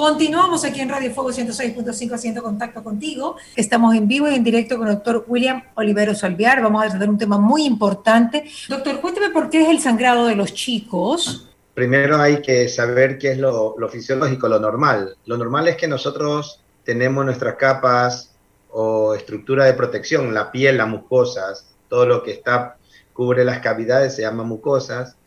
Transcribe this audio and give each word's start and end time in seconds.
Continuamos 0.00 0.64
aquí 0.64 0.80
en 0.80 0.88
Radio 0.88 1.10
Fuego 1.10 1.30
106.5 1.30 2.14
haciendo 2.14 2.42
contacto 2.42 2.82
contigo. 2.82 3.36
Estamos 3.54 3.94
en 3.94 4.08
vivo 4.08 4.30
y 4.30 4.34
en 4.34 4.42
directo 4.42 4.78
con 4.78 4.88
el 4.88 4.94
doctor 4.94 5.26
William 5.28 5.62
Olivero 5.74 6.14
Salviar. 6.14 6.62
Vamos 6.62 6.82
a 6.82 6.88
tratar 6.88 7.10
un 7.10 7.18
tema 7.18 7.36
muy 7.36 7.66
importante. 7.66 8.44
Doctor, 8.70 9.02
cuénteme 9.02 9.28
por 9.28 9.50
qué 9.50 9.60
es 9.60 9.68
el 9.68 9.78
sangrado 9.78 10.24
de 10.24 10.36
los 10.36 10.54
chicos. 10.54 11.50
Primero 11.74 12.16
hay 12.16 12.40
que 12.40 12.66
saber 12.70 13.18
qué 13.18 13.32
es 13.32 13.38
lo, 13.38 13.74
lo 13.78 13.90
fisiológico, 13.90 14.48
lo 14.48 14.58
normal. 14.58 15.18
Lo 15.26 15.36
normal 15.36 15.68
es 15.68 15.76
que 15.76 15.86
nosotros 15.86 16.62
tenemos 16.82 17.22
nuestras 17.22 17.56
capas 17.56 18.34
o 18.70 19.12
estructura 19.14 19.66
de 19.66 19.74
protección, 19.74 20.32
la 20.32 20.50
piel, 20.50 20.78
las 20.78 20.88
mucosas, 20.88 21.74
todo 21.90 22.06
lo 22.06 22.22
que 22.22 22.30
está 22.30 22.78
cubre 23.12 23.44
las 23.44 23.58
cavidades 23.58 24.16
se 24.16 24.22
llama 24.22 24.44
mucosas. 24.44 25.18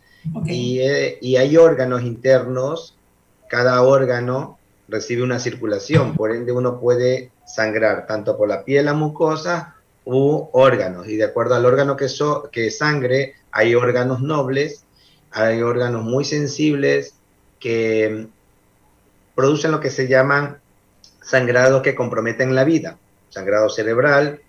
Y, 0.46 0.80
eh, 0.80 1.20
y, 1.22 1.36
hay 1.36 1.58
órganos 1.58 2.02
internos, 2.02 2.98
cada 3.48 3.84
órgano 3.84 4.58
recibe 4.88 5.24
una 5.24 5.40
circulación, 5.40 6.16
por 6.16 6.32
ende 6.32 6.52
uno 6.52 6.80
puede 6.80 7.32
sangrar 7.46 8.06
tanto 8.08 8.38
por 8.38 8.48
la 8.48 8.64
piel, 8.64 8.86
la 8.86 8.94
mucosa 8.94 9.76
u 10.06 10.50
órganos. 10.52 11.08
Y 11.08 11.16
de 11.16 11.26
acuerdo 11.26 11.56
al 11.56 11.66
órgano 11.66 11.96
que, 11.96 12.10
so, 12.10 12.50
que 12.52 12.72
sangre, 12.72 13.36
hay 13.52 13.76
órganos 13.76 14.22
nobles, 14.22 14.86
hay 15.32 15.62
órganos 15.62 16.04
muy 16.04 16.26
sensibles 16.26 17.16
que 17.60 18.28
producen 19.36 19.72
lo 19.72 19.80
que 19.80 19.90
se 19.90 20.08
llaman 20.08 20.60
sangrados 21.22 21.82
que 21.82 21.96
comprometen 21.96 22.54
la 22.54 22.64
vida. 22.64 22.98
Sangrado 23.30 23.70
cerebral, 23.70 24.42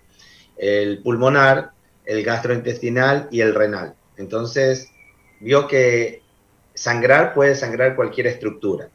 el 0.57 1.01
pulmonar, 1.01 1.71
el 2.05 2.23
gastrointestinal 2.23 3.27
y 3.31 3.41
el 3.41 3.55
renal. 3.55 3.95
Entonces, 4.17 4.91
vio 5.39 5.67
que 5.67 6.21
sangrar 6.73 7.33
puede 7.33 7.55
sangrar 7.55 7.95
cualquier 7.95 8.27
estructura. 8.27 8.89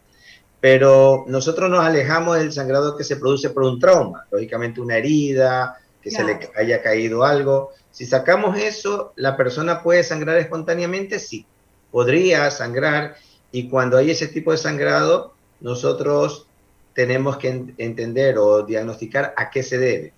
Pero 0.60 1.24
nosotros 1.27 1.70
nos 1.70 1.84
alejamos 1.84 2.38
del 2.38 2.52
sangrado 2.52 2.96
que 2.96 3.05
se 3.05 3.16
produce 3.16 3.50
por 3.50 3.62
un 3.62 3.78
trauma, 3.78 4.27
lógicamente 4.30 4.80
una 4.80 4.96
herida, 4.96 5.78
que 6.03 6.11
se 6.11 6.25
le 6.25 6.39
haya 6.56 6.83
caído 6.83 7.25
algo. 7.25 7.70
Si 7.91 8.06
sacamos 8.06 8.58
eso, 8.58 9.12
¿la 9.16 9.36
persona 9.36 9.83
puede 9.83 10.05
sangrar 10.05 10.36
espontáneamente? 10.36 11.19
Sí, 11.19 11.47
podría 11.91 12.50
sangrar 12.50 13.16
y 13.53 13.69
cuando 13.69 13.97
hay 13.97 14.11
ese 14.11 14.28
tipo 14.28 14.53
de 14.53 14.58
sangrado, 14.58 15.34
nosotros 15.61 16.47
tenemos 16.94 17.36
que 17.36 17.75
entender 17.78 18.38
o 18.38 18.62
diagnosticar 18.62 19.34
a 19.36 19.50
qué 19.50 19.62
se 19.62 19.78
debe. 19.78 20.12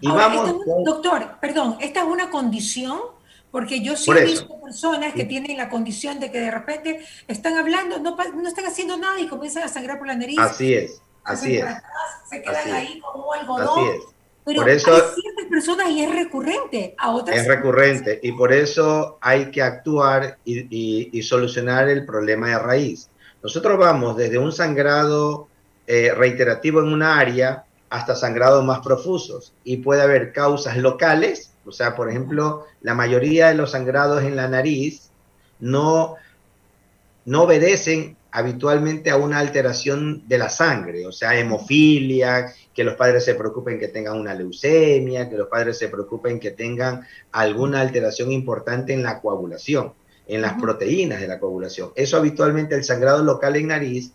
Y 0.00 0.08
vamos, 0.08 0.54
doctor, 0.84 1.38
perdón, 1.40 1.78
¿esta 1.80 2.00
es 2.00 2.06
una 2.06 2.30
condición? 2.30 3.00
Porque 3.50 3.80
yo 3.80 3.96
sí 3.96 4.10
he 4.10 4.24
visto 4.24 4.60
personas 4.60 5.14
que 5.14 5.24
tienen 5.24 5.56
la 5.56 5.68
condición 5.68 6.20
de 6.20 6.30
que 6.30 6.40
de 6.40 6.50
repente 6.50 7.00
están 7.28 7.56
hablando, 7.56 7.98
no, 7.98 8.16
no 8.16 8.48
están 8.48 8.66
haciendo 8.66 8.96
nada 8.96 9.18
y 9.20 9.28
comienzan 9.28 9.62
a 9.62 9.68
sangrar 9.68 9.98
por 9.98 10.06
la 10.06 10.14
nariz. 10.14 10.38
Así 10.38 10.74
es, 10.74 11.00
así 11.24 11.56
es. 11.56 11.64
se 12.28 12.42
quedan 12.42 12.72
ahí 12.72 13.00
como 13.00 13.32
algodón. 13.32 13.68
Así 13.68 13.96
es. 13.96 14.04
Pero 14.44 14.62
por 14.62 14.70
eso, 14.70 14.94
hay 14.94 15.20
ciertas 15.20 15.46
personas 15.50 15.90
y 15.90 16.04
es 16.04 16.14
recurrente, 16.14 16.94
a 16.98 17.10
otras. 17.10 17.36
Es 17.36 17.48
recurrente 17.48 18.20
y 18.22 18.32
por 18.32 18.52
eso 18.52 19.18
hay 19.20 19.50
que 19.50 19.60
actuar 19.60 20.38
y, 20.44 20.60
y, 20.70 21.10
y 21.12 21.22
solucionar 21.22 21.88
el 21.88 22.04
problema 22.04 22.48
de 22.48 22.58
raíz. 22.58 23.08
Nosotros 23.42 23.78
vamos 23.78 24.16
desde 24.16 24.38
un 24.38 24.52
sangrado 24.52 25.48
eh, 25.88 26.12
reiterativo 26.12 26.80
en 26.80 26.92
una 26.92 27.16
área 27.16 27.64
hasta 27.90 28.16
sangrados 28.16 28.64
más 28.64 28.80
profusos 28.80 29.52
y 29.62 29.76
puede 29.76 30.02
haber 30.02 30.32
causas 30.32 30.76
locales, 30.76 31.52
o 31.66 31.72
sea, 31.72 31.96
por 31.96 32.08
ejemplo, 32.08 32.64
la 32.80 32.94
mayoría 32.94 33.48
de 33.48 33.54
los 33.54 33.72
sangrados 33.72 34.22
en 34.22 34.36
la 34.36 34.48
nariz 34.48 35.10
no, 35.58 36.14
no 37.24 37.42
obedecen 37.42 38.16
habitualmente 38.30 39.10
a 39.10 39.16
una 39.16 39.38
alteración 39.38 40.22
de 40.28 40.38
la 40.38 40.50
sangre, 40.50 41.06
o 41.06 41.12
sea, 41.12 41.38
hemofilia, 41.38 42.52
que 42.74 42.84
los 42.84 42.94
padres 42.94 43.24
se 43.24 43.34
preocupen 43.34 43.78
que 43.78 43.88
tengan 43.88 44.20
una 44.20 44.34
leucemia, 44.34 45.30
que 45.30 45.38
los 45.38 45.48
padres 45.48 45.78
se 45.78 45.88
preocupen 45.88 46.38
que 46.38 46.50
tengan 46.50 47.06
alguna 47.32 47.80
alteración 47.80 48.30
importante 48.32 48.92
en 48.92 49.02
la 49.02 49.22
coagulación, 49.22 49.94
en 50.28 50.42
las 50.42 50.60
proteínas 50.60 51.22
de 51.22 51.28
la 51.28 51.40
coagulación. 51.40 51.92
Eso 51.96 52.18
habitualmente 52.18 52.74
el 52.74 52.84
sangrado 52.84 53.24
local 53.24 53.56
en 53.56 53.68
nariz 53.68 54.12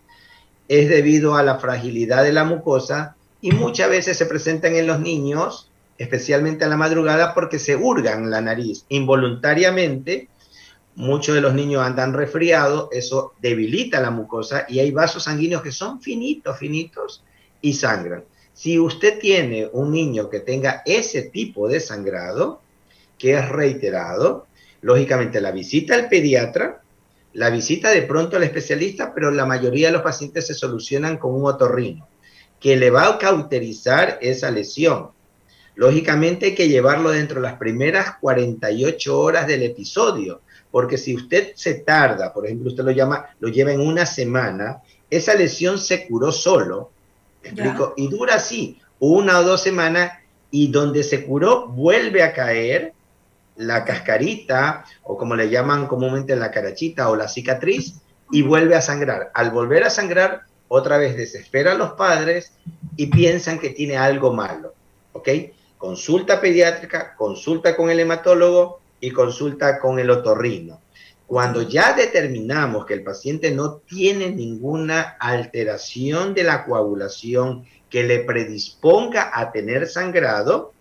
es 0.68 0.88
debido 0.88 1.34
a 1.34 1.42
la 1.42 1.58
fragilidad 1.58 2.22
de 2.22 2.32
la 2.32 2.44
mucosa 2.44 3.16
y 3.40 3.50
muchas 3.50 3.90
veces 3.90 4.16
se 4.16 4.26
presentan 4.26 4.76
en 4.76 4.86
los 4.86 5.00
niños, 5.00 5.71
especialmente 6.02 6.64
a 6.64 6.68
la 6.68 6.76
madrugada, 6.76 7.34
porque 7.34 7.58
se 7.58 7.76
hurgan 7.76 8.30
la 8.30 8.40
nariz 8.40 8.84
involuntariamente. 8.88 10.28
Muchos 10.94 11.34
de 11.34 11.40
los 11.40 11.54
niños 11.54 11.82
andan 11.82 12.12
resfriados, 12.12 12.88
eso 12.92 13.34
debilita 13.40 14.00
la 14.00 14.10
mucosa 14.10 14.66
y 14.68 14.80
hay 14.80 14.90
vasos 14.90 15.24
sanguíneos 15.24 15.62
que 15.62 15.72
son 15.72 16.02
finitos, 16.02 16.58
finitos 16.58 17.24
y 17.60 17.74
sangran. 17.74 18.24
Si 18.52 18.78
usted 18.78 19.18
tiene 19.18 19.70
un 19.72 19.90
niño 19.92 20.28
que 20.28 20.40
tenga 20.40 20.82
ese 20.84 21.22
tipo 21.22 21.68
de 21.68 21.80
sangrado, 21.80 22.60
que 23.16 23.34
es 23.34 23.48
reiterado, 23.48 24.46
lógicamente 24.82 25.40
la 25.40 25.52
visita 25.52 25.94
al 25.94 26.08
pediatra, 26.08 26.82
la 27.32 27.48
visita 27.48 27.90
de 27.90 28.02
pronto 28.02 28.36
al 28.36 28.42
especialista, 28.42 29.14
pero 29.14 29.30
la 29.30 29.46
mayoría 29.46 29.86
de 29.86 29.94
los 29.94 30.02
pacientes 30.02 30.48
se 30.48 30.54
solucionan 30.54 31.16
con 31.16 31.32
un 31.34 31.46
otorrino 31.46 32.06
que 32.60 32.76
le 32.76 32.90
va 32.90 33.08
a 33.08 33.18
cauterizar 33.18 34.18
esa 34.20 34.50
lesión. 34.50 35.10
Lógicamente 35.74 36.46
hay 36.46 36.54
que 36.54 36.68
llevarlo 36.68 37.10
dentro 37.10 37.40
de 37.40 37.48
las 37.48 37.58
primeras 37.58 38.16
48 38.20 39.18
horas 39.18 39.46
del 39.46 39.62
episodio, 39.62 40.40
porque 40.70 40.98
si 40.98 41.14
usted 41.14 41.52
se 41.54 41.74
tarda, 41.74 42.32
por 42.32 42.46
ejemplo, 42.46 42.70
usted 42.70 42.84
lo 42.84 42.90
llama, 42.90 43.26
lo 43.40 43.48
lleva 43.48 43.72
en 43.72 43.80
una 43.80 44.06
semana, 44.06 44.82
esa 45.10 45.34
lesión 45.34 45.78
se 45.78 46.06
curó 46.06 46.32
solo, 46.32 46.90
explico? 47.42 47.94
Y 47.96 48.08
dura 48.08 48.36
así, 48.36 48.78
una 48.98 49.40
o 49.40 49.44
dos 49.44 49.62
semanas, 49.62 50.12
y 50.50 50.68
donde 50.68 51.02
se 51.02 51.24
curó 51.24 51.68
vuelve 51.68 52.22
a 52.22 52.32
caer 52.32 52.92
la 53.56 53.84
cascarita, 53.84 54.84
o 55.02 55.16
como 55.16 55.34
le 55.36 55.50
llaman 55.50 55.86
comúnmente 55.86 56.36
la 56.36 56.50
carachita 56.50 57.08
o 57.10 57.16
la 57.16 57.28
cicatriz, 57.28 57.96
y 58.30 58.42
vuelve 58.42 58.74
a 58.74 58.80
sangrar. 58.80 59.30
Al 59.34 59.50
volver 59.50 59.84
a 59.84 59.90
sangrar, 59.90 60.42
otra 60.68 60.96
vez 60.96 61.16
desespera 61.16 61.72
a 61.72 61.74
los 61.74 61.92
padres 61.92 62.52
y 62.96 63.08
piensan 63.08 63.58
que 63.58 63.70
tiene 63.70 63.98
algo 63.98 64.32
malo. 64.32 64.74
¿Ok? 65.12 65.28
Consulta 65.82 66.40
pediátrica, 66.40 67.16
consulta 67.16 67.74
con 67.74 67.90
el 67.90 67.98
hematólogo 67.98 68.78
y 69.00 69.10
consulta 69.10 69.80
con 69.80 69.98
el 69.98 70.10
otorrino. 70.10 70.80
Cuando 71.26 71.62
ya 71.62 71.92
determinamos 71.92 72.86
que 72.86 72.94
el 72.94 73.02
paciente 73.02 73.50
no 73.50 73.78
tiene 73.78 74.30
ninguna 74.30 75.16
alteración 75.18 76.34
de 76.34 76.44
la 76.44 76.64
coagulación 76.64 77.64
que 77.90 78.04
le 78.04 78.20
predisponga 78.20 79.32
a 79.34 79.50
tener 79.50 79.88
sangrado, 79.88 80.72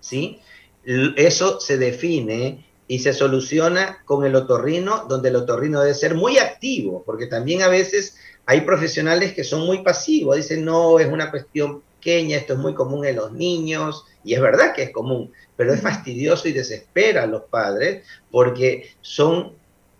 ¿sí? 0.00 0.40
Eso 0.84 1.60
se 1.60 1.78
define 1.78 2.66
y 2.88 2.98
se 2.98 3.12
soluciona 3.12 4.02
con 4.04 4.24
el 4.24 4.34
otorrino, 4.34 5.06
donde 5.08 5.28
el 5.28 5.36
otorrino 5.36 5.82
debe 5.82 5.94
ser 5.94 6.16
muy 6.16 6.38
activo, 6.38 7.04
porque 7.06 7.28
también 7.28 7.62
a 7.62 7.68
veces 7.68 8.16
hay 8.44 8.62
profesionales 8.62 9.34
que 9.34 9.44
son 9.44 9.64
muy 9.64 9.84
pasivos, 9.84 10.34
dicen, 10.34 10.64
no, 10.64 10.98
es 10.98 11.06
una 11.06 11.30
cuestión 11.30 11.84
pequeña, 12.00 12.38
esto 12.38 12.54
es 12.54 12.58
muy 12.58 12.74
común 12.74 13.04
en 13.04 13.16
los 13.16 13.32
niños, 13.32 14.06
y 14.24 14.34
es 14.34 14.40
verdad 14.40 14.74
que 14.74 14.84
es 14.84 14.90
común, 14.90 15.32
pero 15.56 15.74
es 15.74 15.80
fastidioso 15.80 16.48
y 16.48 16.52
desespera 16.52 17.24
a 17.24 17.26
los 17.26 17.42
padres 17.42 18.04
porque 18.30 18.90
son 19.00 19.52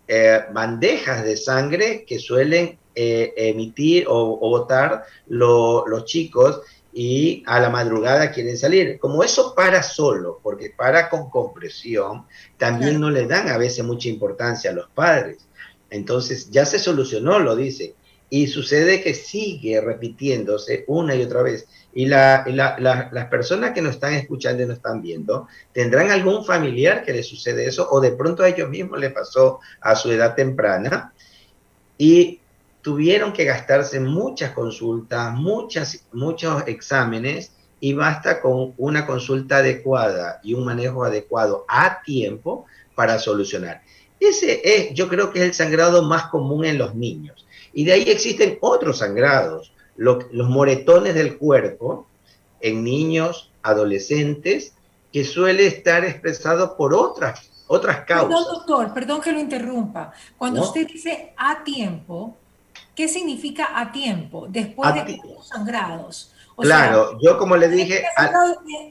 eh, 0.07 0.41
bandejas 0.51 1.23
de 1.23 1.37
sangre 1.37 2.03
que 2.05 2.19
suelen 2.19 2.79
eh, 2.95 3.33
emitir 3.37 4.07
o, 4.07 4.39
o 4.41 4.49
botar 4.49 5.05
lo, 5.27 5.87
los 5.87 6.05
chicos 6.05 6.61
y 6.93 7.43
a 7.45 7.59
la 7.59 7.69
madrugada 7.69 8.31
quieren 8.31 8.57
salir. 8.57 8.99
Como 8.99 9.23
eso 9.23 9.55
para 9.55 9.81
solo, 9.81 10.39
porque 10.43 10.73
para 10.75 11.09
con 11.09 11.29
compresión, 11.29 12.25
también 12.57 12.99
no 12.99 13.09
le 13.09 13.25
dan 13.27 13.47
a 13.49 13.57
veces 13.57 13.85
mucha 13.85 14.09
importancia 14.09 14.71
a 14.71 14.73
los 14.73 14.89
padres. 14.89 15.47
Entonces 15.89 16.49
ya 16.49 16.65
se 16.65 16.79
solucionó, 16.79 17.39
lo 17.39 17.55
dice. 17.55 17.95
Y 18.33 18.47
sucede 18.47 19.03
que 19.03 19.13
sigue 19.13 19.81
repitiéndose 19.81 20.85
una 20.87 21.13
y 21.13 21.21
otra 21.21 21.43
vez. 21.43 21.67
Y, 21.93 22.05
la, 22.05 22.45
las 22.47 23.25
personas 23.25 23.71
que 23.71 23.81
nos 23.81 23.95
están 23.95 24.13
escuchando 24.13 24.63
y 24.63 24.65
nos 24.65 24.77
están 24.77 25.01
viendo, 25.01 25.49
tendrán 25.73 26.09
algún 26.11 26.45
familiar 26.45 27.03
que 27.03 27.11
le 27.11 27.23
sucede 27.23 27.67
eso, 27.67 27.89
o 27.91 27.99
de 27.99 28.13
pronto 28.13 28.41
a 28.41 28.47
ellos 28.47 28.69
mismos 28.69 29.01
les 29.01 29.11
pasó 29.11 29.59
a 29.81 29.97
su 29.97 30.09
edad 30.11 30.33
temprana, 30.33 31.13
y 31.97 32.39
tuvieron 32.81 33.33
que 33.33 33.43
gastarse 33.43 33.99
muchas 33.99 34.51
consultas, 34.51 35.33
muchas, 35.33 36.05
muchos 36.13 36.63
exámenes, 36.67 37.51
y 37.81 37.93
basta 37.93 38.39
con 38.39 38.73
una 38.77 39.05
consulta 39.05 39.57
adecuada 39.57 40.39
y 40.41 40.53
un 40.53 40.63
manejo 40.63 41.03
adecuado 41.03 41.65
a 41.67 42.01
tiempo 42.01 42.65
para 42.95 43.19
solucionar. 43.19 43.81
Ese 44.21 44.61
es, 44.63 44.93
yo 44.93 45.09
creo 45.09 45.31
que 45.31 45.39
es 45.39 45.45
el 45.45 45.53
sangrado 45.55 46.03
más 46.03 46.27
común 46.27 46.63
en 46.63 46.77
los 46.77 46.93
niños. 46.93 47.47
Y 47.73 47.85
de 47.85 47.93
ahí 47.93 48.03
existen 48.03 48.59
otros 48.61 48.99
sangrados, 48.99 49.73
los 49.97 50.47
moretones 50.47 51.15
del 51.15 51.37
cuerpo 51.37 52.05
en 52.61 52.83
niños, 52.83 53.51
adolescentes, 53.63 54.75
que 55.11 55.23
suele 55.23 55.65
estar 55.65 56.05
expresado 56.05 56.77
por 56.77 56.93
otras, 56.93 57.49
otras 57.65 58.01
causas. 58.05 58.27
Perdón, 58.27 58.45
doctor, 58.53 58.93
perdón 58.93 59.21
que 59.21 59.31
lo 59.31 59.39
interrumpa. 59.39 60.13
Cuando 60.37 60.61
usted 60.61 60.87
dice 60.87 61.33
a 61.35 61.63
tiempo, 61.63 62.37
¿qué 62.95 63.07
significa 63.07 63.79
a 63.79 63.91
tiempo 63.91 64.45
después 64.47 64.93
de 64.93 65.19
los 65.23 65.47
sangrados? 65.47 66.31
claro, 66.57 67.17
yo 67.19 67.39
como 67.39 67.57
le 67.57 67.67
dije... 67.67 68.03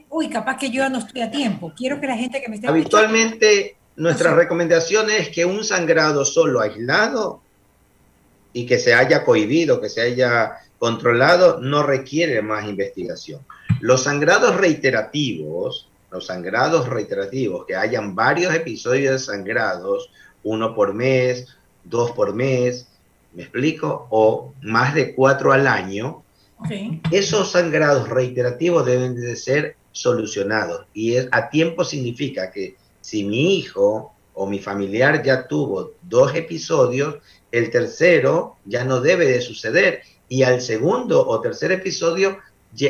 uy, 0.09 0.29
capaz 0.29 0.57
que 0.57 0.69
yo 0.69 0.89
no 0.89 0.99
estoy 0.99 1.21
a 1.21 1.31
tiempo. 1.31 1.71
Quiero 1.73 2.01
que 2.01 2.07
la 2.07 2.17
gente 2.17 2.41
que 2.41 2.49
me 2.49 2.55
esté 2.55 2.67
Habitualmente 2.67 3.77
nuestra 4.01 4.33
recomendación 4.33 5.11
es 5.11 5.29
que 5.29 5.45
un 5.45 5.63
sangrado 5.63 6.25
solo 6.25 6.59
aislado 6.59 7.39
y 8.51 8.65
que 8.65 8.79
se 8.79 8.95
haya 8.95 9.23
cohibido, 9.23 9.79
que 9.79 9.89
se 9.89 10.01
haya 10.01 10.53
controlado, 10.79 11.59
no 11.59 11.83
requiere 11.83 12.41
más 12.41 12.67
investigación. 12.67 13.41
Los 13.79 14.05
sangrados 14.05 14.57
reiterativos, 14.57 15.87
los 16.09 16.25
sangrados 16.25 16.89
reiterativos, 16.89 17.67
que 17.67 17.75
hayan 17.75 18.15
varios 18.15 18.55
episodios 18.55 19.11
de 19.11 19.19
sangrados, 19.19 20.09
uno 20.43 20.73
por 20.73 20.95
mes, 20.95 21.55
dos 21.83 22.09
por 22.09 22.33
mes, 22.33 22.87
¿me 23.33 23.43
explico? 23.43 24.07
O 24.09 24.51
más 24.63 24.95
de 24.95 25.13
cuatro 25.13 25.53
al 25.53 25.67
año, 25.67 26.23
esos 27.11 27.51
sangrados 27.51 28.09
reiterativos 28.09 28.83
deben 28.83 29.13
de 29.13 29.35
ser 29.35 29.75
solucionados. 29.91 30.87
Y 30.91 31.17
a 31.17 31.49
tiempo 31.51 31.85
significa 31.85 32.49
que 32.49 32.80
si 33.01 33.23
mi 33.23 33.55
hijo 33.55 34.13
o 34.33 34.47
mi 34.47 34.59
familiar 34.59 35.23
ya 35.23 35.47
tuvo 35.47 35.91
dos 36.01 36.33
episodios, 36.35 37.17
el 37.51 37.69
tercero 37.69 38.57
ya 38.65 38.85
no 38.85 39.01
debe 39.01 39.25
de 39.25 39.41
suceder. 39.41 40.01
Y 40.29 40.43
al 40.43 40.61
segundo 40.61 41.27
o 41.27 41.41
tercer 41.41 41.71
episodio, 41.73 42.37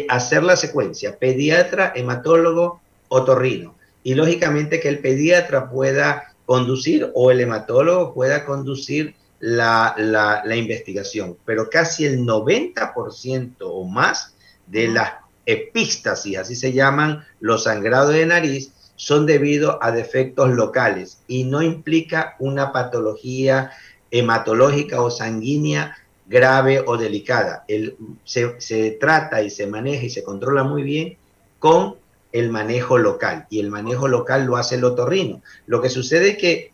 hacer 0.10 0.44
la 0.44 0.56
secuencia, 0.56 1.18
pediatra, 1.18 1.94
hematólogo, 1.96 2.81
otorrino. 3.08 3.75
Y 4.04 4.13
lógicamente 4.13 4.80
que 4.80 4.90
el 4.90 5.00
pediatra 5.00 5.69
pueda 5.69 6.34
conducir 6.46 7.10
o 7.14 7.31
el 7.31 7.40
hematólogo 7.40 8.14
pueda 8.14 8.46
conducir 8.46 9.16
la, 9.40 9.96
la, 9.98 10.56
investigación, 10.56 11.36
pero 11.46 11.69
casi 11.69 12.06
el 12.06 12.19
90% 12.19 13.56
o 13.62 13.86
más 13.86 14.36
de 14.68 14.88
las 14.88 15.14
epístasis, 15.48 16.38
así 16.38 16.56
se 16.56 16.74
llaman 16.74 17.25
los 17.40 17.64
sangrados 17.64 18.14
de 18.14 18.28
nariz, 18.28 18.72
son 19.01 19.25
debido 19.25 19.83
a 19.83 19.92
defectos 19.92 20.51
locales 20.51 21.24
y 21.27 21.44
no 21.45 21.63
implica 21.63 22.36
una 22.38 22.71
patología 22.71 23.71
hematológica 24.12 25.01
o 25.01 25.09
sanguínea 25.09 25.98
grave 26.27 26.83
o 26.86 26.98
delicada. 26.98 27.65
El, 27.68 27.98
se, 28.25 28.62
se, 28.62 28.92
trata 28.92 29.42
y 29.42 29.50
se 29.50 29.65
maneja 29.65 30.06
y 30.06 30.12
se 30.12 30.21
controla 30.24 30.63
muy 30.63 30.83
bien 30.83 31.18
con 31.57 31.95
el 32.31 32.51
manejo 32.51 33.00
local 33.00 33.48
y 33.50 33.59
el 33.59 33.71
manejo 33.71 34.07
local 34.07 34.45
lo 34.45 34.56
hace 34.56 34.75
el 34.75 34.83
otorrino. 34.83 35.42
Lo 35.65 35.81
que 35.81 35.89
sucede 35.89 36.30
es 36.30 36.38
que 36.38 36.71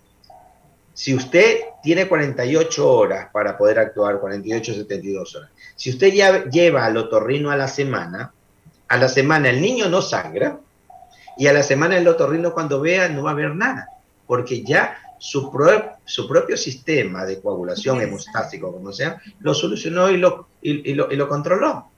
si 0.93 1.15
usted 1.15 1.61
tiene 1.81 2.09
48 2.09 2.91
horas 2.91 3.29
para 3.31 3.57
poder 3.57 3.79
actuar, 3.79 4.19
48, 4.19 4.73
72 4.73 5.33
horas, 5.33 5.51
si 5.77 5.91
usted 5.91 6.11
ya 6.11 6.43
lleva 6.49 6.83
al 6.83 6.97
otorrino 6.97 7.51
a 7.51 7.55
la 7.55 7.69
semana, 7.69 8.33
a 8.89 8.97
la 8.97 9.07
semana 9.07 9.49
el 9.49 9.61
niño 9.61 9.87
no 9.87 10.01
sangra 10.01 10.59
y 11.37 11.47
a 11.47 11.53
la 11.53 11.63
semana 11.63 11.97
el 11.97 12.07
otorrino 12.07 12.53
cuando 12.53 12.81
vea 12.81 13.09
no 13.09 13.23
va 13.23 13.31
a 13.31 13.35
ver 13.35 13.55
nada, 13.55 13.87
porque 14.25 14.63
ya 14.63 14.97
su, 15.19 15.51
su 16.05 16.27
propio 16.27 16.57
sistema 16.57 17.25
de 17.25 17.39
coagulación 17.41 18.01
hemostático, 18.01 18.71
como 18.71 18.91
sea, 18.91 19.21
lo 19.39 19.53
solucionó 19.53 20.09
y 20.09 20.17
lo, 20.17 20.49
y, 20.61 20.93
lo, 20.93 21.11
y 21.11 21.15
lo 21.15 21.27
controló. 21.27 21.89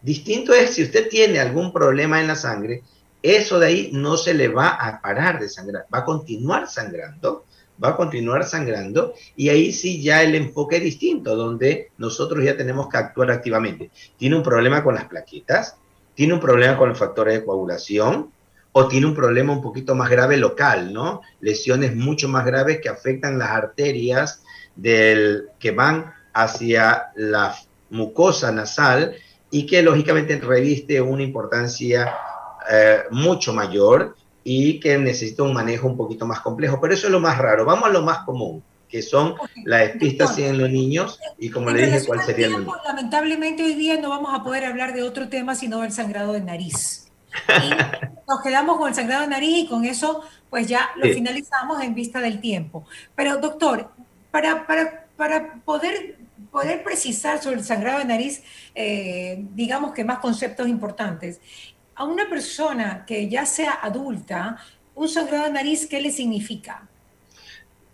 Distinto 0.00 0.52
es 0.52 0.74
si 0.74 0.82
usted 0.82 1.08
tiene 1.08 1.38
algún 1.38 1.72
problema 1.72 2.20
en 2.20 2.28
la 2.28 2.36
sangre, 2.36 2.82
eso 3.22 3.58
de 3.58 3.66
ahí 3.66 3.90
no 3.92 4.16
se 4.16 4.34
le 4.34 4.48
va 4.48 4.68
a 4.68 5.00
parar 5.00 5.38
de 5.38 5.48
sangrar, 5.48 5.86
va 5.92 6.00
a 6.00 6.04
continuar 6.04 6.68
sangrando 6.68 7.44
va 7.82 7.90
a 7.90 7.96
continuar 7.96 8.44
sangrando 8.44 9.14
y 9.36 9.48
ahí 9.48 9.72
sí 9.72 10.02
ya 10.02 10.22
el 10.22 10.34
enfoque 10.34 10.76
es 10.76 10.82
distinto, 10.82 11.36
donde 11.36 11.90
nosotros 11.98 12.44
ya 12.44 12.56
tenemos 12.56 12.88
que 12.88 12.98
actuar 12.98 13.30
activamente. 13.30 13.90
Tiene 14.16 14.36
un 14.36 14.42
problema 14.42 14.84
con 14.84 14.94
las 14.94 15.06
plaquetas, 15.06 15.76
tiene 16.14 16.34
un 16.34 16.40
problema 16.40 16.76
con 16.76 16.90
los 16.90 16.98
factores 16.98 17.34
de 17.34 17.44
coagulación 17.44 18.30
o 18.72 18.88
tiene 18.88 19.06
un 19.06 19.14
problema 19.14 19.52
un 19.52 19.62
poquito 19.62 19.94
más 19.94 20.10
grave 20.10 20.36
local, 20.36 20.92
¿no? 20.92 21.20
Lesiones 21.40 21.94
mucho 21.94 22.28
más 22.28 22.44
graves 22.44 22.80
que 22.80 22.88
afectan 22.88 23.38
las 23.38 23.50
arterias 23.50 24.42
del, 24.74 25.48
que 25.58 25.70
van 25.70 26.12
hacia 26.32 27.08
la 27.14 27.54
mucosa 27.90 28.50
nasal 28.50 29.14
y 29.50 29.66
que 29.66 29.82
lógicamente 29.82 30.38
reviste 30.38 31.00
una 31.00 31.22
importancia 31.22 32.14
eh, 32.70 33.02
mucho 33.10 33.52
mayor 33.52 34.16
y 34.44 34.80
que 34.80 34.96
necesita 34.98 35.42
un 35.42 35.52
manejo 35.52 35.86
un 35.86 35.96
poquito 35.96 36.26
más 36.26 36.40
complejo, 36.40 36.80
pero 36.80 36.94
eso 36.94 37.06
es 37.06 37.12
lo 37.12 37.20
más 37.20 37.38
raro. 37.38 37.64
Vamos 37.66 37.84
a 37.84 37.92
lo 37.92 38.02
más 38.02 38.20
común, 38.20 38.62
que 38.88 39.02
son 39.02 39.34
las 39.64 39.90
pistas 39.90 40.38
en 40.38 40.58
los 40.58 40.70
niños 40.70 41.20
y 41.38 41.50
como 41.50 41.70
le 41.70 41.86
dije, 41.86 42.06
¿cuál 42.06 42.22
sería 42.22 42.46
el 42.46 42.54
tiempo, 42.54 42.74
Lamentablemente 42.84 43.62
hoy 43.62 43.74
día 43.74 44.00
no 44.00 44.08
vamos 44.08 44.32
a 44.34 44.42
poder 44.42 44.64
hablar 44.64 44.94
de 44.94 45.02
otro 45.02 45.28
tema 45.28 45.54
sino 45.54 45.82
del 45.82 45.92
sangrado 45.92 46.32
de 46.32 46.40
nariz. 46.40 47.10
nos 48.32 48.42
quedamos 48.42 48.78
con 48.78 48.88
el 48.88 48.94
sangrado 48.94 49.22
de 49.22 49.28
nariz 49.28 49.64
y 49.64 49.66
con 49.68 49.84
eso 49.84 50.22
pues 50.48 50.66
ya 50.66 50.90
lo 50.96 51.04
finalizamos 51.12 51.82
en 51.82 51.94
vista 51.94 52.20
del 52.20 52.40
tiempo. 52.40 52.84
Pero 53.14 53.36
doctor, 53.38 53.90
para, 54.30 54.66
para, 54.66 55.06
para 55.16 55.54
poder 55.64 56.16
poder 56.50 56.82
precisar 56.82 57.42
sobre 57.42 57.56
el 57.56 57.64
sangrado 57.64 57.98
de 58.00 58.04
nariz, 58.04 58.42
eh, 58.74 59.42
digamos 59.54 59.92
que 59.92 60.04
más 60.04 60.18
conceptos 60.18 60.68
importantes 60.68 61.40
a 61.94 62.04
una 62.04 62.28
persona 62.28 63.04
que 63.06 63.28
ya 63.28 63.46
sea 63.46 63.72
adulta, 63.82 64.58
un 64.94 65.08
sangrado 65.08 65.44
de 65.44 65.52
nariz, 65.52 65.86
¿qué 65.86 66.00
le 66.00 66.10
significa? 66.10 66.86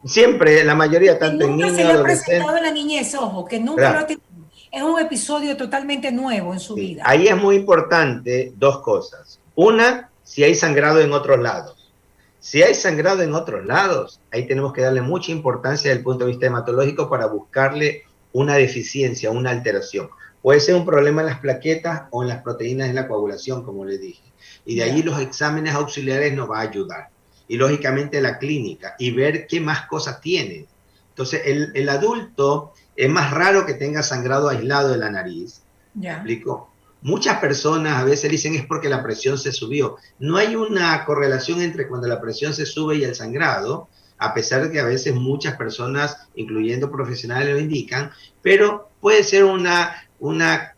Siempre, 0.04 0.64
la 0.64 0.74
mayoría, 0.74 1.18
tanto 1.18 1.44
en 1.44 1.56
niños, 1.56 1.76
se 1.76 1.84
le 1.84 1.92
ha 1.92 2.02
presentado 2.02 2.56
en 2.56 2.62
la 2.62 2.70
niñez, 2.70 3.14
ojo, 3.14 3.44
que 3.44 3.58
nunca 3.58 3.92
lo 3.92 3.98
ha 3.98 4.06
tenido. 4.06 4.26
Es 4.70 4.82
un 4.82 5.00
episodio 5.00 5.56
totalmente 5.56 6.12
nuevo 6.12 6.52
en 6.52 6.60
su 6.60 6.74
vida. 6.74 7.02
Ahí 7.04 7.26
es 7.26 7.36
muy 7.36 7.56
importante 7.56 8.52
dos 8.56 8.80
cosas. 8.80 9.40
Una, 9.54 10.07
si 10.28 10.44
hay 10.44 10.54
sangrado 10.54 11.00
en 11.00 11.14
otros 11.14 11.40
lados. 11.40 11.90
Si 12.38 12.62
hay 12.62 12.74
sangrado 12.74 13.22
en 13.22 13.32
otros 13.32 13.64
lados, 13.64 14.20
ahí 14.30 14.46
tenemos 14.46 14.74
que 14.74 14.82
darle 14.82 15.00
mucha 15.00 15.32
importancia 15.32 15.88
desde 15.88 16.00
el 16.00 16.04
punto 16.04 16.26
de 16.26 16.32
vista 16.32 16.44
hematológico 16.44 17.08
para 17.08 17.26
buscarle 17.28 18.02
una 18.34 18.56
deficiencia, 18.56 19.30
una 19.30 19.52
alteración. 19.52 20.10
Puede 20.42 20.60
ser 20.60 20.74
un 20.74 20.84
problema 20.84 21.22
en 21.22 21.28
las 21.28 21.38
plaquetas 21.38 22.02
o 22.10 22.22
en 22.22 22.28
las 22.28 22.42
proteínas 22.42 22.88
de 22.88 22.94
la 22.94 23.08
coagulación, 23.08 23.64
como 23.64 23.86
le 23.86 23.96
dije. 23.96 24.22
Y 24.66 24.76
de 24.76 24.82
ahí 24.82 25.02
los 25.02 25.18
exámenes 25.18 25.74
auxiliares 25.74 26.34
nos 26.34 26.50
va 26.50 26.58
a 26.58 26.68
ayudar. 26.68 27.08
Y 27.48 27.56
lógicamente 27.56 28.20
la 28.20 28.38
clínica 28.38 28.96
y 28.98 29.12
ver 29.12 29.46
qué 29.46 29.62
más 29.62 29.86
cosas 29.86 30.20
tiene. 30.20 30.66
Entonces, 31.08 31.40
el, 31.46 31.88
adulto 31.88 32.74
es 32.94 33.08
más 33.08 33.30
raro 33.30 33.64
que 33.64 33.72
tenga 33.72 34.02
sangrado 34.02 34.50
aislado 34.50 34.90
de 34.90 34.98
la 34.98 35.10
nariz. 35.10 35.62
Ya. 35.94 36.16
explico? 36.16 36.70
Muchas 37.02 37.38
personas 37.38 38.00
a 38.00 38.04
veces 38.04 38.30
dicen 38.30 38.54
es 38.54 38.66
porque 38.66 38.88
la 38.88 39.02
presión 39.02 39.38
se 39.38 39.52
subió. 39.52 39.96
No 40.18 40.36
hay 40.36 40.56
una 40.56 41.04
correlación 41.04 41.60
entre 41.62 41.88
cuando 41.88 42.08
la 42.08 42.20
presión 42.20 42.54
se 42.54 42.66
sube 42.66 42.96
y 42.96 43.04
el 43.04 43.14
sangrado, 43.14 43.88
a 44.18 44.34
pesar 44.34 44.64
de 44.64 44.72
que 44.72 44.80
a 44.80 44.84
veces 44.84 45.14
muchas 45.14 45.56
personas, 45.56 46.28
incluyendo 46.34 46.90
profesionales, 46.90 47.54
lo 47.54 47.60
indican, 47.60 48.10
pero 48.42 48.90
puede 49.00 49.22
ser 49.22 49.44
una 49.44 50.08
una 50.18 50.74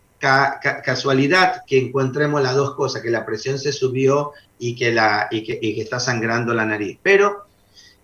casualidad 0.84 1.62
que 1.66 1.78
encontremos 1.78 2.42
las 2.42 2.54
dos 2.54 2.74
cosas, 2.74 3.00
que 3.02 3.10
la 3.10 3.24
presión 3.24 3.58
se 3.58 3.72
subió 3.72 4.32
y 4.58 4.76
que, 4.76 4.92
la, 4.92 5.28
y 5.30 5.42
que, 5.42 5.80
está 5.80 5.98
sangrando 5.98 6.52
la 6.52 6.66
nariz. 6.66 6.98
Pero 7.02 7.46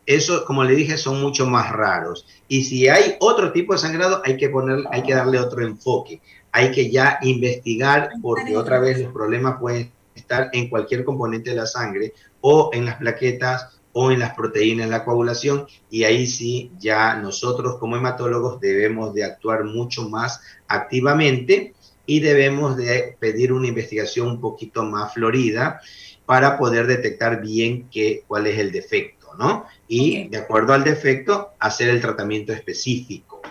eso, 0.06 0.44
como 0.44 0.64
le 0.64 0.74
dije, 0.74 0.96
son 0.96 1.20
mucho 1.20 1.46
más 1.46 1.72
raros. 1.72 2.26
Y 2.48 2.64
si 2.64 2.88
hay 2.88 3.16
otro 3.20 3.52
tipo 3.52 3.72
de 3.72 3.80
sangrado, 3.80 4.22
hay 4.24 4.36
que, 4.36 4.48
poner, 4.48 4.84
hay 4.90 5.02
que 5.02 5.14
darle 5.14 5.38
otro 5.38 5.64
enfoque. 5.64 6.20
Hay 6.52 6.70
que 6.70 6.90
ya 6.90 7.18
investigar, 7.22 8.10
porque 8.22 8.56
otra 8.56 8.78
vez 8.78 9.00
los 9.00 9.12
problemas 9.12 9.58
pueden 9.60 9.92
estar 10.14 10.48
en 10.52 10.68
cualquier 10.70 11.04
componente 11.04 11.50
de 11.50 11.56
la 11.56 11.66
sangre 11.66 12.14
o 12.40 12.70
en 12.72 12.84
las 12.84 12.96
plaquetas 12.96 13.76
o 13.92 14.10
en 14.10 14.18
las 14.18 14.34
proteínas 14.34 14.86
de 14.86 14.92
la 14.92 15.04
coagulación 15.04 15.66
y 15.88 16.04
ahí 16.04 16.26
sí 16.26 16.70
ya 16.78 17.16
nosotros 17.16 17.76
como 17.78 17.96
hematólogos 17.96 18.60
debemos 18.60 19.14
de 19.14 19.24
actuar 19.24 19.64
mucho 19.64 20.06
más 20.08 20.42
activamente 20.68 21.72
y 22.04 22.20
debemos 22.20 22.76
de 22.76 23.16
pedir 23.18 23.54
una 23.54 23.68
investigación 23.68 24.28
un 24.28 24.40
poquito 24.40 24.84
más 24.84 25.14
florida 25.14 25.80
para 26.26 26.58
poder 26.58 26.86
detectar 26.86 27.40
bien 27.40 27.88
qué, 27.90 28.22
cuál 28.26 28.48
es 28.48 28.58
el 28.58 28.70
defecto, 28.70 29.15
¿no? 29.38 29.66
Y 29.88 30.28
de 30.28 30.38
acuerdo 30.38 30.72
al 30.72 30.84
defecto, 30.84 31.52
hacer 31.58 31.88
el 31.88 32.00
tratamiento 32.00 32.52
específico. 32.52 33.42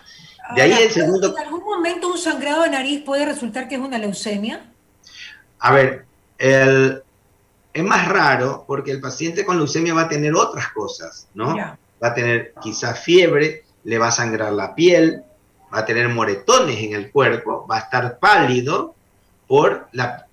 De 0.55 0.61
ahí 0.61 0.73
el 0.73 0.91
segundo... 0.91 1.35
¿En 1.35 1.43
algún 1.45 1.63
momento 1.63 2.07
un 2.07 2.17
sangrado 2.17 2.63
de 2.63 2.69
nariz 2.69 3.03
puede 3.03 3.25
resultar 3.25 3.67
que 3.67 3.75
es 3.75 3.81
una 3.81 3.97
leucemia? 3.97 4.71
A 5.59 5.73
ver, 5.73 6.05
el, 6.37 7.01
es 7.73 7.83
más 7.83 8.07
raro 8.07 8.63
porque 8.67 8.91
el 8.91 9.01
paciente 9.01 9.45
con 9.45 9.57
leucemia 9.57 9.93
va 9.93 10.03
a 10.03 10.09
tener 10.09 10.35
otras 10.35 10.69
cosas, 10.69 11.27
¿no? 11.33 11.55
Va 11.57 12.07
a 12.07 12.13
tener 12.13 12.53
quizás 12.61 12.99
fiebre, 12.99 13.63
le 13.83 13.97
va 13.97 14.07
a 14.07 14.11
sangrar 14.11 14.53
la 14.53 14.75
piel, 14.75 15.23
va 15.73 15.79
a 15.79 15.85
tener 15.85 16.07
moretones 16.09 16.79
en 16.79 16.93
el 16.93 17.11
cuerpo, 17.11 17.65
va 17.69 17.77
a 17.77 17.79
estar 17.79 18.19
pálido 18.19 18.95
por 19.47 19.87
la 19.91 20.25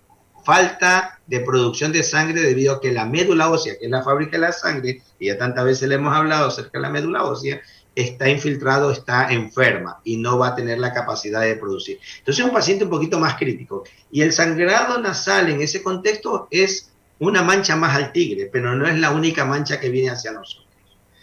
falta 0.45 1.21
de 1.33 1.41
producción 1.41 1.93
de 1.93 2.03
sangre 2.03 2.43
debido 2.43 2.75
a 2.75 2.81
que 2.83 2.93
la 2.93 3.07
médula 3.07 3.51
ósea, 3.51 3.79
que 3.79 3.87
es 3.87 3.91
la 3.91 4.03
fábrica 4.03 4.33
de 4.33 4.43
la 4.43 4.53
sangre, 4.53 5.01
y 5.19 5.29
ya 5.29 5.39
tantas 5.39 5.65
veces 5.65 5.89
le 5.89 5.95
hemos 5.95 6.15
hablado 6.15 6.49
acerca 6.49 6.73
de 6.75 6.83
la 6.83 6.91
médula 6.91 7.25
ósea, 7.25 7.59
está 7.95 8.29
infiltrado, 8.29 8.93
está 8.93 9.33
enferma 9.33 9.99
y 10.05 10.19
no 10.19 10.37
va 10.37 10.49
a 10.49 10.55
tener 10.55 10.79
la 10.79 10.93
capacidad 10.93 11.41
de 11.41 11.57
producir. 11.57 11.99
Entonces 12.19 12.41
es 12.41 12.45
un 12.45 12.55
paciente 12.55 12.85
un 12.85 12.91
poquito 12.91 13.19
más 13.19 13.37
crítico. 13.37 13.85
Y 14.11 14.21
el 14.21 14.35
sangrado 14.35 15.01
nasal 15.01 15.49
en 15.49 15.63
ese 15.63 15.83
contexto 15.83 16.49
es 16.51 16.91
una 17.19 17.43
mancha 17.43 17.77
más 17.77 17.97
al 17.97 18.13
tigre, 18.13 18.51
pero 18.53 18.77
no 18.77 18.87
es 18.87 18.99
la 18.99 19.11
única 19.11 19.47
mancha 19.47 19.81
que 19.81 19.89
viene 19.89 20.11
hacia 20.11 20.33
nosotros. 20.33 20.69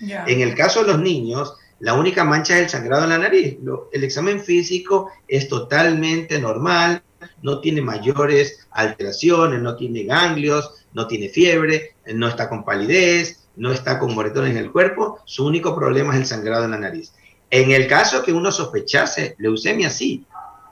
En 0.02 0.42
el 0.42 0.56
caso 0.56 0.82
de 0.82 0.88
los 0.88 1.00
niños, 1.00 1.54
la 1.82 1.94
única 1.94 2.24
mancha 2.24 2.58
es 2.58 2.64
el 2.64 2.70
sangrado 2.70 3.04
en 3.04 3.10
la 3.12 3.20
nariz. 3.20 3.58
el 3.94 4.04
examen 4.04 4.42
físico 4.42 5.12
es 5.28 5.48
totalmente 5.48 6.40
normal, 6.40 7.04
no 7.42 7.60
tiene 7.60 7.82
mayores 7.82 8.68
alteraciones, 8.72 9.62
no 9.62 9.76
tiene 9.76 10.04
ganglios, 10.04 10.72
no 10.94 11.08
tiene 11.08 11.30
fiebre, 11.30 11.96
no 12.14 12.28
está 12.28 12.50
con 12.50 12.64
palidez, 12.64 13.48
no 13.56 13.72
está 13.72 14.00
con 14.00 14.16
moretones 14.16 14.52
en 14.52 14.58
el 14.58 14.72
cuerpo, 14.72 15.20
su 15.26 15.46
único 15.46 15.76
problema 15.76 16.14
es 16.14 16.22
el 16.22 16.26
sangrado 16.26 16.66
en 16.66 16.72
la 16.72 16.80
nariz. 16.80 17.14
En 17.52 17.72
el 17.72 17.88
caso 17.88 18.24
que 18.24 18.32
uno 18.32 18.52
sospechase 18.52 19.36
leucemia, 19.38 19.90
sí, 19.90 20.26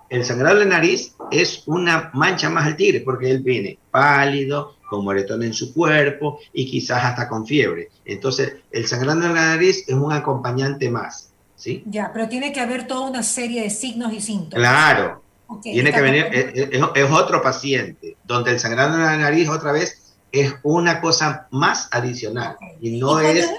el 0.09 0.23
sangrado 0.23 0.61
en 0.61 0.69
la 0.69 0.77
nariz 0.77 1.15
es 1.31 1.63
una 1.65 2.11
mancha 2.13 2.49
más 2.49 2.65
al 2.65 2.77
tigre 2.77 3.01
porque 3.01 3.29
él 3.29 3.39
viene 3.39 3.77
pálido, 3.91 4.77
con 4.87 5.03
moretones 5.03 5.47
en 5.47 5.53
su 5.53 5.73
cuerpo 5.73 6.39
y 6.53 6.69
quizás 6.69 7.03
hasta 7.03 7.27
con 7.27 7.45
fiebre. 7.45 7.89
Entonces, 8.05 8.55
el 8.71 8.87
sangrado 8.87 9.25
en 9.25 9.33
la 9.33 9.47
nariz 9.47 9.83
es 9.87 9.93
un 9.93 10.11
acompañante 10.11 10.89
más, 10.89 11.31
¿sí? 11.55 11.83
Ya, 11.85 12.11
pero 12.13 12.27
tiene 12.27 12.53
que 12.53 12.61
haber 12.61 12.87
toda 12.87 13.09
una 13.09 13.23
serie 13.23 13.63
de 13.63 13.69
signos 13.69 14.13
y 14.13 14.21
síntomas. 14.21 14.65
Claro, 14.65 15.21
tiene 15.61 15.91
que 15.91 16.01
venir, 16.01 16.27
es, 16.31 17.11
otro 17.11 17.41
paciente, 17.41 18.17
donde 18.23 18.51
el 18.51 18.59
sangrado 18.59 18.95
en 18.95 19.03
la 19.03 19.17
nariz 19.17 19.49
otra 19.49 19.71
vez 19.71 20.15
es 20.31 20.53
una 20.63 21.01
cosa 21.01 21.47
más 21.51 21.87
adicional 21.91 22.57
y 22.81 22.99
no 22.99 23.19
es, 23.19 23.49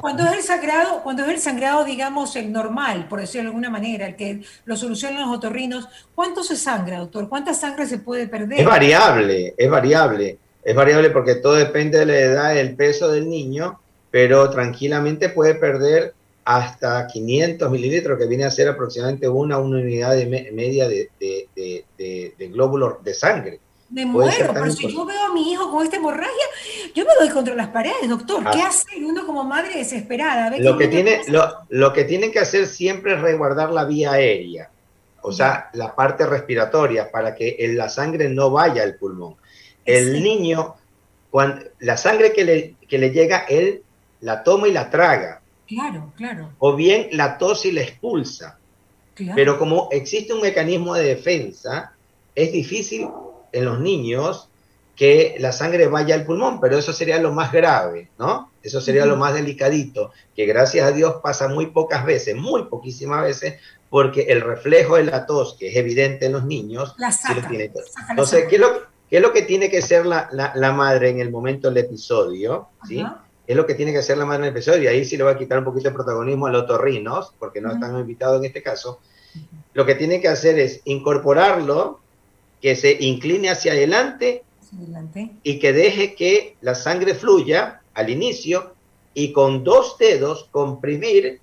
Cuando 0.00 0.24
es 0.24 0.32
el 0.32 0.42
sangrado, 0.42 1.02
cuando 1.02 1.24
es 1.24 1.30
el 1.30 1.38
sangrado, 1.40 1.84
digamos, 1.84 2.36
el 2.36 2.52
normal, 2.52 3.08
por 3.08 3.20
decirlo 3.20 3.44
de 3.44 3.48
alguna 3.48 3.70
manera, 3.70 4.06
el 4.06 4.16
que 4.16 4.42
lo 4.64 4.76
solucionan 4.76 5.22
los 5.22 5.36
otorrinos, 5.36 5.88
¿cuánto 6.14 6.42
se 6.42 6.56
sangra, 6.56 6.98
doctor? 6.98 7.28
¿Cuánta 7.28 7.54
sangre 7.54 7.86
se 7.86 7.98
puede 7.98 8.28
perder? 8.28 8.60
Es 8.60 8.66
variable, 8.66 9.54
es 9.56 9.70
variable. 9.70 10.38
Es 10.64 10.74
variable 10.74 11.10
porque 11.10 11.34
todo 11.34 11.54
depende 11.54 11.98
de 11.98 12.06
la 12.06 12.18
edad 12.18 12.56
el 12.56 12.74
peso 12.74 13.12
del 13.12 13.28
niño, 13.28 13.80
pero 14.10 14.48
tranquilamente 14.48 15.28
puede 15.28 15.54
perder 15.54 16.14
hasta 16.44 17.06
500 17.06 17.70
mililitros, 17.70 18.18
que 18.18 18.26
viene 18.26 18.44
a 18.44 18.50
ser 18.50 18.68
aproximadamente 18.68 19.28
una, 19.28 19.58
una 19.58 19.78
unidad 19.78 20.14
de 20.14 20.26
media 20.52 20.88
de, 20.88 21.10
de, 21.18 21.48
de, 21.96 22.34
de 22.36 22.48
glóbulos 22.48 23.02
de 23.02 23.14
sangre. 23.14 23.60
Me 23.90 24.04
muero, 24.04 24.50
pero 24.52 24.70
si 24.72 24.92
yo 24.92 25.04
veo 25.04 25.22
a 25.22 25.32
mi 25.32 25.52
hijo 25.52 25.70
con 25.70 25.84
esta 25.84 25.96
hemorragia, 25.96 26.44
yo 26.94 27.04
me 27.04 27.12
doy 27.20 27.28
contra 27.28 27.54
las 27.54 27.68
paredes, 27.68 28.08
doctor. 28.08 28.42
¿Qué 28.50 28.60
ah. 28.60 28.68
hace 28.68 29.04
uno 29.04 29.24
como 29.24 29.44
madre 29.44 29.76
desesperada? 29.76 30.56
Lo 30.58 30.76
que, 30.76 30.88
tiene, 30.88 31.20
lo, 31.28 31.58
lo, 31.68 31.92
que 31.92 32.04
tienen 32.04 32.32
que 32.32 32.40
hacer 32.40 32.66
siempre 32.66 33.14
es 33.14 33.20
resguardar 33.20 33.70
la 33.70 33.84
vía 33.84 34.12
aérea, 34.12 34.70
o 35.22 35.30
sea, 35.32 35.70
la 35.74 35.94
parte 35.94 36.26
respiratoria, 36.26 37.10
para 37.10 37.34
que 37.34 37.56
la 37.74 37.88
sangre 37.88 38.28
no 38.28 38.50
vaya 38.50 38.82
al 38.82 38.96
pulmón. 38.96 39.36
El 39.84 40.22
niño, 40.22 40.74
cuando, 41.30 41.64
la 41.78 41.96
sangre 41.96 42.32
que 42.32 42.44
le, 42.44 42.74
que 42.88 42.98
le 42.98 43.10
llega, 43.10 43.44
él 43.48 43.82
la 44.20 44.42
toma 44.42 44.66
y 44.66 44.72
la 44.72 44.90
traga. 44.90 45.40
Claro, 45.66 46.12
claro. 46.16 46.50
O 46.58 46.76
bien 46.76 47.08
la 47.12 47.38
tos 47.38 47.64
y 47.64 47.72
la 47.72 47.82
expulsa. 47.82 48.58
Pero 49.34 49.58
como 49.58 49.88
existe 49.92 50.32
un 50.32 50.40
mecanismo 50.40 50.94
de 50.94 51.04
defensa, 51.04 51.92
es 52.34 52.52
difícil 52.52 53.08
en 53.52 53.64
los 53.64 53.78
niños 53.78 54.48
que 54.96 55.36
la 55.38 55.52
sangre 55.52 55.88
vaya 55.88 56.14
al 56.14 56.24
pulmón, 56.24 56.60
pero 56.60 56.78
eso 56.78 56.92
sería 56.92 57.18
lo 57.18 57.32
más 57.32 57.52
grave, 57.52 58.10
¿no? 58.18 58.50
Eso 58.62 58.80
sería 58.80 59.06
lo 59.06 59.16
más 59.16 59.34
delicadito, 59.34 60.12
que 60.34 60.46
gracias 60.46 60.86
a 60.86 60.92
Dios 60.92 61.16
pasa 61.22 61.48
muy 61.48 61.66
pocas 61.66 62.04
veces, 62.04 62.36
muy 62.36 62.64
poquísimas 62.64 63.22
veces, 63.22 63.60
porque 63.90 64.22
el 64.28 64.40
reflejo 64.40 64.96
de 64.96 65.04
la 65.04 65.26
tos, 65.26 65.56
que 65.58 65.68
es 65.68 65.76
evidente 65.76 66.26
en 66.26 66.32
los 66.32 66.44
niños, 66.44 66.94
la 66.98 67.12
saca, 67.12 67.48
tiene 67.48 67.72
Entonces, 68.08 68.46
¿qué 68.48 68.56
es, 68.56 68.60
lo, 68.60 68.68
¿qué 69.10 69.16
es, 69.16 69.22
lo, 69.22 69.32
que 69.32 69.42
tiene 69.42 69.68
que 69.68 69.82
ser 69.82 70.06
la, 70.06 70.28
la, 70.32 70.72
madre 70.72 71.10
en 71.10 71.20
el 71.20 71.30
momento 71.30 71.68
del 71.68 71.84
episodio? 71.84 72.68
¿sí? 72.88 73.04
Es 73.46 73.56
lo 73.56 73.66
que 73.66 73.74
tiene 73.74 73.92
que 73.92 73.98
hacer 73.98 74.16
la 74.16 74.24
madre 74.24 74.40
en 74.40 74.44
el 74.44 74.50
episodio, 74.50 74.84
y 74.84 74.86
ahí 74.86 75.04
sí 75.04 75.16
le 75.16 75.24
va 75.24 75.32
a 75.32 75.38
quitar 75.38 75.58
un 75.58 75.64
poquito 75.64 75.88
de 75.88 75.94
protagonismo 75.94 76.46
a 76.46 76.50
los 76.50 76.62
otorrinos, 76.62 77.32
porque 77.38 77.60
no 77.60 77.72
están 77.72 77.98
invitados 77.98 78.38
en 78.38 78.46
este 78.46 78.62
caso. 78.62 79.00
Lo 79.72 79.84
que 79.84 79.94
tiene 79.94 80.20
que 80.20 80.28
hacer 80.28 80.58
es 80.58 80.80
incorporarlo 80.84 82.00
que 82.62 82.76
se 82.76 82.96
incline 83.00 83.50
hacia 83.50 83.72
adelante, 83.72 84.44
y 85.42 85.58
que 85.58 85.72
deje 85.72 86.14
que 86.14 86.56
la 86.60 86.74
sangre 86.74 87.14
fluya 87.14 87.80
al 87.94 88.10
inicio 88.10 88.74
y 89.12 89.32
con 89.32 89.62
dos 89.62 89.96
dedos 89.98 90.48
comprimir 90.50 91.40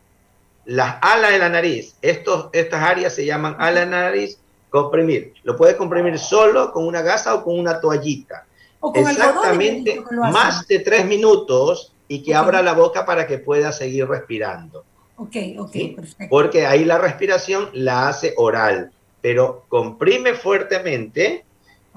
las 0.65 0.97
alas 1.01 1.31
de 1.31 1.37
la 1.39 1.49
nariz. 1.49 1.95
Estos, 2.01 2.49
estas 2.51 2.83
áreas 2.83 3.15
se 3.15 3.25
llaman 3.25 3.55
alas 3.57 3.85
de 3.85 3.91
la 3.91 4.01
nariz, 4.01 4.37
comprimir. 4.69 5.33
Lo 5.43 5.55
puede 5.55 5.77
comprimir 5.77 6.19
solo 6.19 6.71
con 6.71 6.85
una 6.85 7.01
gasa 7.01 7.35
o 7.35 7.43
con 7.43 7.57
una 7.57 7.79
toallita. 7.79 8.45
Exactamente 8.95 10.03
más 10.11 10.67
de 10.67 10.79
tres 10.79 11.05
minutos 11.05 11.90
y 12.11 12.23
que 12.23 12.35
abra 12.35 12.61
la 12.61 12.73
boca 12.73 13.05
para 13.05 13.25
que 13.27 13.37
pueda 13.37 13.71
seguir 13.71 14.07
respirando. 14.07 14.83
Ok, 15.17 15.35
ok, 15.57 15.71
perfecto. 15.95 16.27
Porque 16.29 16.65
ahí 16.65 16.83
la 16.85 16.97
respiración 16.97 17.69
la 17.73 18.09
hace 18.09 18.33
oral 18.37 18.91
pero 19.21 19.65
comprime 19.69 20.33
fuertemente 20.33 21.45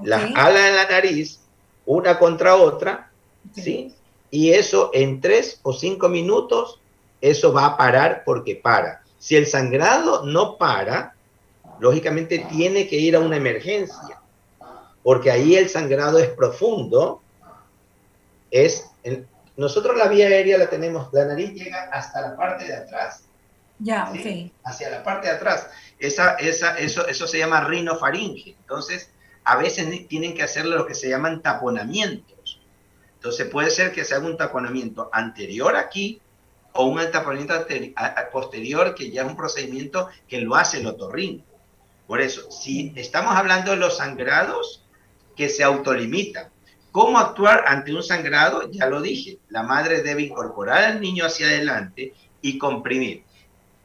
las 0.03 0.23
alas 0.35 0.63
de 0.63 0.71
la 0.71 0.87
nariz, 0.89 1.39
una 1.85 2.19
contra 2.19 2.55
otra, 2.55 3.11
¿sí? 3.53 3.93
Y 4.29 4.51
eso 4.51 4.91
en 4.93 5.21
tres 5.21 5.59
o 5.63 5.73
cinco 5.73 6.09
minutos, 6.09 6.79
eso 7.21 7.51
va 7.51 7.65
a 7.65 7.77
parar 7.77 8.23
porque 8.25 8.55
para. 8.55 9.01
Si 9.17 9.35
el 9.35 9.47
sangrado 9.47 10.23
no 10.25 10.57
para, 10.57 11.15
lógicamente 11.79 12.45
tiene 12.49 12.87
que 12.87 12.97
ir 12.97 13.15
a 13.15 13.19
una 13.19 13.37
emergencia, 13.37 14.21
porque 15.03 15.31
ahí 15.31 15.55
el 15.55 15.69
sangrado 15.69 16.19
es 16.19 16.29
profundo, 16.29 17.21
es... 18.51 18.91
nosotros 19.57 19.97
la 19.97 20.07
vía 20.07 20.27
aérea 20.27 20.57
la 20.57 20.69
tenemos, 20.69 21.11
la 21.13 21.25
nariz 21.25 21.53
llega 21.53 21.89
hasta 21.91 22.21
la 22.21 22.35
parte 22.35 22.65
de 22.65 22.75
atrás. 22.75 23.23
Ya, 23.79 24.09
ok. 24.09 24.51
Hacia 24.63 24.89
la 24.89 25.03
parte 25.03 25.27
de 25.27 25.33
atrás 25.33 25.69
esa, 25.99 26.35
esa, 26.35 26.77
eso, 26.77 27.07
eso 27.07 27.27
se 27.27 27.39
llama 27.39 27.61
rinofaringe. 27.61 28.55
Entonces, 28.59 29.09
a 29.43 29.57
veces 29.57 30.07
tienen 30.07 30.33
que 30.33 30.43
hacerle 30.43 30.75
lo 30.75 30.85
que 30.85 30.95
se 30.95 31.09
llaman 31.09 31.41
taponamientos. 31.41 32.61
Entonces, 33.15 33.47
puede 33.47 33.69
ser 33.69 33.91
que 33.91 34.05
se 34.05 34.15
haga 34.15 34.25
un 34.25 34.37
taponamiento 34.37 35.09
anterior 35.11 35.75
aquí 35.75 36.21
o 36.73 36.85
un 36.85 36.99
taponamiento 37.11 37.65
posterior, 38.31 38.93
que 38.95 39.09
ya 39.09 39.23
es 39.23 39.27
un 39.27 39.37
procedimiento 39.37 40.09
que 40.27 40.41
lo 40.41 40.55
hace 40.55 40.79
el 40.79 40.87
otorrino. 40.87 41.43
Por 42.07 42.21
eso, 42.21 42.51
si 42.51 42.93
estamos 42.95 43.35
hablando 43.35 43.71
de 43.71 43.77
los 43.77 43.97
sangrados 43.97 44.83
que 45.35 45.49
se 45.49 45.63
autolimitan, 45.63 46.49
¿cómo 46.95 47.19
actuar 47.19 47.65
ante 47.67 47.93
un 47.93 48.01
sangrado? 48.01 48.71
Ya 48.71 48.85
lo 48.85 49.01
dije, 49.01 49.39
la 49.49 49.63
madre 49.63 50.01
debe 50.01 50.21
incorporar 50.21 50.85
al 50.85 51.01
niño 51.01 51.25
hacia 51.25 51.47
adelante 51.47 52.13
y 52.41 52.57
comprimir 52.57 53.23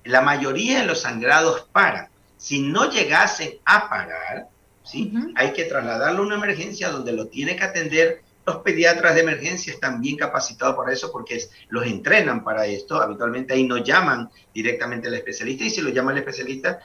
la 0.05 0.21
mayoría 0.21 0.79
de 0.79 0.87
los 0.87 1.00
sangrados 1.00 1.67
paran. 1.73 2.09
Si 2.37 2.61
no 2.61 2.88
llegasen 2.88 3.55
a 3.64 3.88
parar, 3.88 4.47
¿sí? 4.85 5.12
hay 5.35 5.52
que 5.52 5.64
trasladarlo 5.64 6.23
a 6.23 6.26
una 6.26 6.37
emergencia 6.37 6.90
donde 6.90 7.12
lo 7.12 7.26
tiene 7.26 7.57
que 7.57 7.64
atender. 7.64 8.23
Los 8.47 8.59
pediatras 8.59 9.17
de 9.17 9.23
emergencia 9.23 9.73
están 9.73 10.00
bien 10.00 10.17
capacitados 10.17 10.76
para 10.76 10.93
eso 10.93 11.11
porque 11.11 11.43
los 11.69 11.85
entrenan 11.87 12.45
para 12.45 12.67
esto. 12.67 13.02
Habitualmente 13.02 13.55
ahí 13.55 13.64
no 13.64 13.79
llaman 13.79 14.31
directamente 14.55 15.09
al 15.09 15.14
especialista 15.14 15.64
y 15.64 15.71
si 15.71 15.81
lo 15.81 15.90
llama 15.90 16.12
el 16.12 16.19
especialista, 16.19 16.79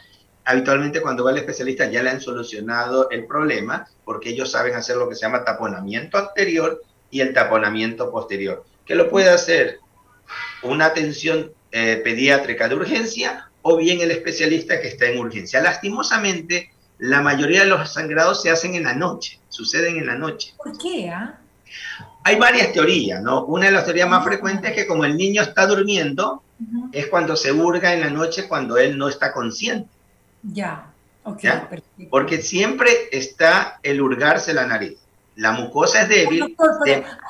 habitualmente 0.46 1.02
cuando 1.02 1.24
va 1.24 1.32
el 1.32 1.38
especialista 1.38 1.90
ya 1.90 2.04
le 2.04 2.12
han 2.12 2.22
solucionado 2.22 3.10
el 3.10 3.26
problema 3.26 3.88
porque 4.04 4.30
ellos 4.30 4.52
saben 4.52 4.76
hacer 4.76 4.96
lo 4.96 5.10
que 5.10 5.16
se 5.16 5.22
llama 5.22 5.44
taponamiento 5.44 6.18
anterior 6.18 6.82
y 7.10 7.22
el 7.22 7.34
taponamiento 7.34 8.12
posterior. 8.12 8.64
¿Qué 8.86 8.96
lo 8.96 9.10
puede 9.10 9.30
hacer? 9.30 9.80
Una 10.62 10.86
atención 10.86 11.52
eh, 11.72 12.00
pediátrica 12.04 12.70
de 12.70 12.76
urgencia 12.76 13.50
o 13.62 13.78
bien 13.78 14.00
el 14.02 14.12
especialista 14.12 14.80
que 14.80 14.90
está 14.90 15.08
en 15.08 15.20
urgencia. 15.20 15.62
Lastimosamente, 15.62 16.72
la 17.00 17.22
mayoría 17.22 17.62
de 17.62 17.70
los 17.70 17.92
sangrados 17.92 18.42
se 18.42 18.52
hacen 18.52 18.76
en 18.76 18.84
la 18.84 18.94
noche, 18.94 19.40
suceden 19.50 19.98
en 19.98 20.06
la 20.06 20.16
noche. 20.16 20.54
¿Por 20.58 20.78
qué? 20.78 21.10
Ah? 21.10 21.40
Hay 22.24 22.38
varias 22.38 22.72
teorías, 22.74 23.22
¿no? 23.22 23.46
Una 23.46 23.66
de 23.66 23.72
las 23.72 23.86
teorías 23.86 24.10
más 24.10 24.24
frecuentes 24.24 24.72
es 24.72 24.76
que 24.76 24.88
como 24.88 25.06
el 25.06 25.18
niño 25.18 25.42
está 25.42 25.68
durmiendo, 25.68 26.44
es 26.92 27.08
cuando 27.08 27.36
se 27.36 27.52
hurga 27.52 27.94
en 27.94 28.02
la 28.02 28.10
noche 28.10 28.48
cuando 28.48 28.78
él 28.78 28.98
no 28.98 29.10
está 29.10 29.34
consciente. 29.34 29.90
Ya, 30.54 30.92
ok. 31.24 31.44
Porque 32.10 32.42
siempre 32.42 32.92
está 33.12 33.80
el 33.84 34.02
hurgarse 34.02 34.54
la 34.54 34.66
nariz 34.66 34.98
la 35.36 35.52
mucosa 35.52 36.04
es 36.04 36.10
débil. 36.10 36.56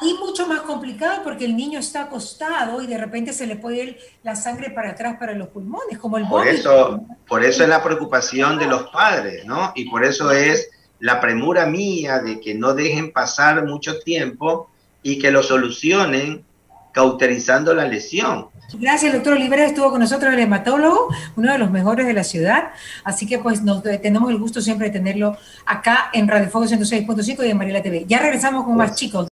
ahí 0.01 0.13
mucho 0.19 0.47
más 0.47 0.61
complicado 0.61 1.23
porque 1.23 1.45
el 1.45 1.55
niño 1.55 1.79
está 1.79 2.03
acostado 2.03 2.81
y 2.81 2.87
de 2.87 2.97
repente 2.97 3.33
se 3.33 3.47
le 3.47 3.55
puede 3.55 3.83
ir 3.83 3.97
la 4.23 4.35
sangre 4.35 4.69
para 4.69 4.91
atrás 4.91 5.17
para 5.19 5.33
los 5.33 5.47
pulmones, 5.49 5.97
como 5.97 6.17
el 6.17 6.27
Por 6.27 6.47
eso, 6.47 7.01
por 7.27 7.43
eso 7.43 7.63
es 7.63 7.69
la 7.69 7.83
preocupación 7.83 8.59
de 8.59 8.67
los 8.67 8.89
padres, 8.89 9.45
¿no? 9.45 9.71
Y 9.75 9.89
por 9.89 10.05
eso 10.05 10.31
es 10.31 10.69
la 10.99 11.19
premura 11.19 11.65
mía 11.65 12.19
de 12.19 12.39
que 12.39 12.53
no 12.53 12.73
dejen 12.73 13.11
pasar 13.11 13.65
mucho 13.65 13.99
tiempo 13.99 14.69
y 15.01 15.19
que 15.19 15.31
lo 15.31 15.43
solucionen 15.43 16.45
cauterizando 16.93 17.73
la 17.73 17.85
lesión. 17.85 18.47
Gracias, 18.73 19.13
doctor 19.13 19.33
Olivera, 19.33 19.65
estuvo 19.65 19.91
con 19.91 19.99
nosotros 19.99 20.33
el 20.33 20.39
hematólogo, 20.39 21.09
uno 21.35 21.51
de 21.51 21.57
los 21.57 21.71
mejores 21.71 22.05
de 22.05 22.13
la 22.13 22.23
ciudad, 22.23 22.71
así 23.03 23.25
que 23.25 23.39
pues 23.39 23.61
nos, 23.61 23.83
tenemos 23.83 24.29
el 24.29 24.37
gusto 24.37 24.61
siempre 24.61 24.87
de 24.87 24.93
tenerlo 24.93 25.37
acá 25.65 26.09
en 26.13 26.27
Radio 26.27 26.49
Fuego 26.49 26.67
106.5 26.67 27.45
y 27.45 27.51
en 27.51 27.57
Mariela 27.57 27.81
TV. 27.81 28.05
Ya 28.07 28.19
regresamos 28.19 28.65
con 28.65 28.75
más 28.75 28.95
chicos. 28.95 29.27